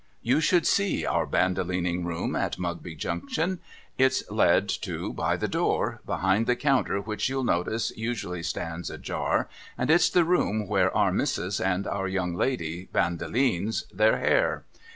[0.23, 3.59] You should see our Bandolining Room at Mugby Junction.
[3.99, 9.47] It's led to by the door behind the counter, which you'll notice usually stands ajar,
[9.77, 14.63] and it's the room where Our Missis and our young ladies Bandolines their hair.